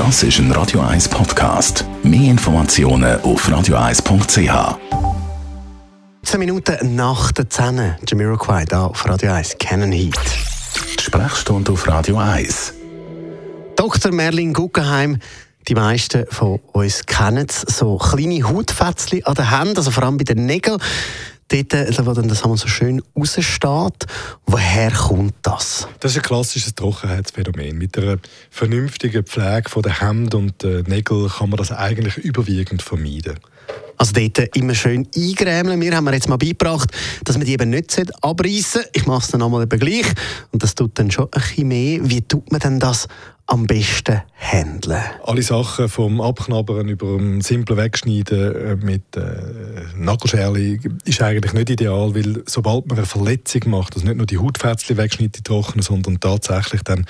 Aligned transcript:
Das 0.00 0.22
ist 0.22 0.38
ein 0.38 0.50
Radio 0.52 0.80
1 0.80 1.10
Podcast. 1.10 1.84
Mehr 2.02 2.30
Informationen 2.30 3.20
auf 3.20 3.46
radio1.ch. 3.46 4.78
10 6.22 6.38
Minuten 6.40 6.94
nach 6.94 7.30
der 7.32 7.50
10. 7.50 7.96
Jamiroquai 8.08 8.64
da 8.64 8.86
auf 8.86 9.06
Radio 9.06 9.32
1 9.32 9.58
Canon 9.58 9.92
Heat. 9.92 10.18
Die 10.98 11.02
Sprechstunde 11.02 11.72
auf 11.72 11.86
Radio 11.86 12.16
1. 12.16 12.72
Dr. 13.76 14.10
Merlin 14.10 14.54
Guggenheim, 14.54 15.18
die 15.68 15.74
meisten 15.74 16.24
von 16.30 16.60
uns 16.72 17.04
kennen 17.04 17.46
es, 17.46 17.60
so 17.60 17.98
kleine 17.98 18.42
Hautfetzchen 18.42 19.22
an 19.26 19.34
den 19.34 19.50
Händen, 19.50 19.76
also 19.76 19.90
vor 19.90 20.04
allem 20.04 20.16
bei 20.16 20.24
den 20.24 20.46
Nägeln. 20.46 20.80
Dort, 21.50 21.74
äh, 21.74 22.06
wo 22.06 22.12
dann 22.12 22.28
das 22.28 22.40
so 22.40 22.56
schön 22.56 23.02
raussteht. 23.18 24.06
Woher 24.46 24.90
kommt 24.92 25.34
das? 25.42 25.88
Das 25.98 26.12
ist 26.12 26.18
ein 26.18 26.22
klassisches 26.22 26.74
Trockenheitsphänomen. 26.76 27.76
Mit 27.76 27.98
einer 27.98 28.18
vernünftigen 28.50 29.24
Pflege 29.24 29.82
der 29.82 30.00
Hände 30.00 30.36
und 30.36 30.62
der 30.62 30.84
Nägel 30.84 31.28
kann 31.28 31.50
man 31.50 31.56
das 31.56 31.72
eigentlich 31.72 32.18
überwiegend 32.18 32.82
vermeiden. 32.82 33.40
Also 34.00 34.14
dort 34.14 34.56
immer 34.56 34.74
schön 34.74 35.06
eingrämeln. 35.14 35.78
Wir 35.78 35.94
haben 35.94 36.04
mir 36.04 36.14
jetzt 36.14 36.26
mal 36.26 36.38
beigebracht, 36.38 36.90
dass 37.22 37.36
man 37.36 37.44
die 37.44 37.52
eben 37.52 37.68
nicht 37.68 37.94
abreißen 38.22 38.84
Ich 38.94 39.04
mache 39.04 39.24
es 39.24 39.28
dann 39.28 39.42
einmal 39.42 39.62
eben 39.62 39.78
gleich. 39.78 40.06
Und 40.52 40.62
das 40.62 40.74
tut 40.74 40.98
dann 40.98 41.10
schon 41.10 41.26
ein 41.26 41.40
bisschen 41.42 41.68
mehr. 41.68 42.00
Wie 42.02 42.22
tut 42.22 42.50
man 42.50 42.60
denn 42.60 42.80
das 42.80 43.08
am 43.44 43.66
besten 43.66 44.22
handeln? 44.38 45.02
Alle 45.24 45.42
Sachen 45.42 45.90
vom 45.90 46.22
Abknabbern 46.22 46.88
über 46.88 47.16
ein 47.16 47.42
simples 47.42 47.76
Wegschneiden 47.76 48.54
äh, 48.54 48.76
mit 48.76 49.16
äh, 49.16 49.22
Nagelscherli 49.96 50.80
ist 51.04 51.20
eigentlich 51.20 51.52
nicht 51.52 51.68
ideal, 51.68 52.14
weil 52.14 52.42
sobald 52.46 52.86
man 52.86 52.96
eine 52.96 53.06
Verletzung 53.06 53.62
macht, 53.66 53.96
also 53.96 54.06
nicht 54.06 54.16
nur 54.16 54.26
die 54.26 54.38
Hautfätzchen 54.38 54.96
wegschneidet, 54.96 55.38
die 55.38 55.42
trocknen, 55.42 55.82
sondern 55.82 56.20
tatsächlich 56.20 56.82
dann 56.84 57.04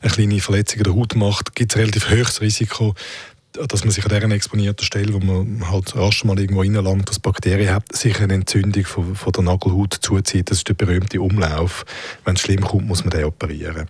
eine 0.00 0.10
kleine 0.10 0.40
Verletzung 0.40 0.84
der 0.84 0.94
Haut 0.94 1.16
macht, 1.16 1.54
gibt 1.54 1.72
es 1.72 1.78
relativ 1.78 2.08
hohes 2.08 2.40
Risiko, 2.40 2.94
dass 3.52 3.84
man 3.84 3.90
sich 3.90 4.04
an 4.04 4.10
dieser 4.10 4.30
exponierten 4.30 4.84
Stelle, 4.84 5.12
wo 5.12 5.18
man 5.18 5.68
halt 5.70 5.94
erst 5.96 6.24
mal 6.24 6.38
irgendwo 6.38 6.60
reinlangt, 6.60 7.08
dass 7.08 7.18
Bakterien 7.18 7.74
hat, 7.74 7.94
sich 7.94 8.20
eine 8.20 8.34
Entzündung 8.34 8.84
von, 8.84 9.16
von, 9.16 9.32
der 9.32 9.42
Nagelhaut 9.42 9.94
zuzieht. 10.00 10.50
Das 10.50 10.58
ist 10.58 10.68
der 10.68 10.74
berühmte 10.74 11.20
Umlauf. 11.20 11.84
Wenn 12.24 12.36
es 12.36 12.42
schlimm 12.42 12.60
kommt, 12.60 12.86
muss 12.86 13.04
man 13.04 13.10
den 13.10 13.24
operieren. 13.24 13.88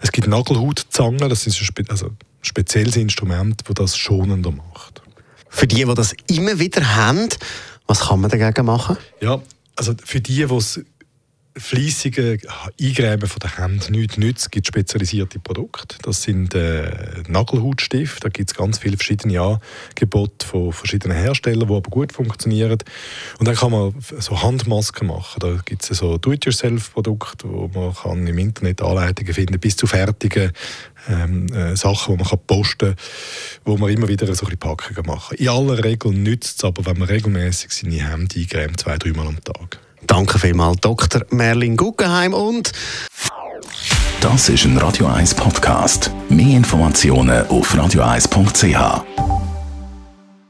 Es 0.00 0.12
gibt 0.12 0.28
Nagelhautzangen, 0.28 1.28
das 1.28 1.46
ist 1.46 1.60
ein, 1.60 1.64
spe 1.64 1.84
also 1.88 2.10
spezielles 2.42 2.96
Instrument, 2.96 3.62
das 3.66 3.74
das 3.74 3.96
schonender 3.96 4.50
macht. 4.50 5.02
Für 5.48 5.66
die, 5.66 5.84
die 5.84 5.94
das 5.94 6.14
immer 6.28 6.58
wieder 6.58 6.94
haben, 6.96 7.28
was 7.86 8.00
kann 8.00 8.20
man 8.20 8.30
dagegen 8.30 8.66
machen? 8.66 8.96
Ja, 9.20 9.40
also 9.76 9.94
für 10.04 10.20
die, 10.20 10.46
die 10.46 10.54
es 10.54 10.80
fließige 11.58 12.38
Eingräben 12.80 13.28
von 13.28 13.38
der 13.40 13.58
Hand 13.58 13.90
nichts 13.90 14.16
nützt, 14.16 14.50
gibt 14.50 14.66
spezialisierte 14.66 15.38
Produkte. 15.38 15.96
Das 16.02 16.22
sind 16.22 16.54
äh, 16.54 16.90
Nagelhautstifte. 17.28 18.20
Da 18.20 18.28
gibt 18.28 18.50
es 18.50 18.56
ganz 18.56 18.78
viele 18.78 18.96
verschiedene 18.96 19.40
Angebote 19.40 20.46
von 20.46 20.72
verschiedenen 20.72 21.16
Herstellern, 21.16 21.68
die 21.68 21.74
aber 21.74 21.90
gut 21.90 22.12
funktionieren. 22.12 22.78
Und 23.38 23.48
dann 23.48 23.54
kann 23.54 23.72
man 23.72 23.94
so 24.00 24.42
Handmasken 24.42 25.08
machen. 25.08 25.40
Da 25.40 25.60
gibt 25.64 25.82
es 25.82 25.98
so 25.98 26.18
Do-it-yourself-Produkte, 26.18 27.48
wo 27.48 27.68
man 27.68 27.94
kann 27.94 28.26
im 28.26 28.38
Internet 28.38 28.82
Anleitungen 28.82 29.34
finden 29.34 29.58
bis 29.58 29.76
zu 29.76 29.86
fertigen 29.86 30.52
ähm, 31.08 31.46
äh, 31.52 31.76
Sachen, 31.76 32.14
die 32.14 32.22
man 32.22 32.28
kann 32.28 32.40
posten 32.46 32.94
kann, 32.94 32.96
wo 33.64 33.76
man 33.76 33.90
immer 33.90 34.08
wieder 34.08 34.32
so 34.34 34.46
ein 34.46 34.58
Packungen 34.58 35.06
machen 35.06 35.36
kann. 35.36 35.44
In 35.44 35.48
aller 35.48 35.84
Regel 35.84 36.12
nützt 36.12 36.58
es 36.58 36.64
aber, 36.64 36.86
wenn 36.86 36.98
man 36.98 37.08
regelmäßig 37.08 37.70
seine 37.70 38.08
Hände 38.08 38.38
eingrämt, 38.38 38.80
zwei, 38.80 38.96
dreimal 38.96 39.26
am 39.26 39.42
Tag. 39.42 39.78
Danke 40.06 40.38
vielmals, 40.38 40.80
Dr. 40.80 41.22
Merlin 41.30 41.76
Guggenheim 41.76 42.34
und 42.34 42.72
das 44.20 44.48
ist 44.48 44.64
ein 44.64 44.76
Radio 44.78 45.06
1 45.06 45.34
Podcast. 45.34 46.10
Mehr 46.28 46.56
Informationen 46.56 47.46
auf 47.48 47.72
radio1.ch. 47.74 49.27